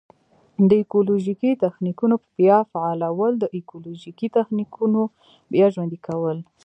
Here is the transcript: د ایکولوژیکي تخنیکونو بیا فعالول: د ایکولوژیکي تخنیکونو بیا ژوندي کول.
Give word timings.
د 0.69 0.71
ایکولوژیکي 0.81 1.51
تخنیکونو 1.63 2.15
بیا 2.39 2.57
فعالول: 2.71 3.33
د 3.39 3.45
ایکولوژیکي 3.57 4.27
تخنیکونو 4.37 5.01
بیا 5.53 5.65
ژوندي 5.73 5.99
کول. 6.07 6.37